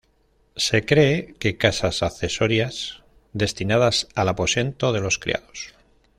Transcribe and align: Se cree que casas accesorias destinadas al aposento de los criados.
Se 0.55 0.83
cree 0.83 1.35
que 1.37 1.57
casas 1.59 2.01
accesorias 2.01 3.03
destinadas 3.33 4.07
al 4.15 4.29
aposento 4.29 4.93
de 4.93 4.99
los 4.99 5.19
criados. 5.19 5.75